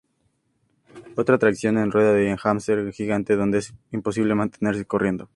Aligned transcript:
Otra 1.15 1.35
atracción 1.35 1.77
es 1.77 1.83
una 1.83 1.91
rueda 1.93 2.13
de 2.13 2.35
hámster 2.35 2.91
gigante 2.91 3.35
donde 3.35 3.59
es 3.59 3.75
imposible 3.91 4.33
mantenerse 4.33 4.83
corriendo. 4.85 5.29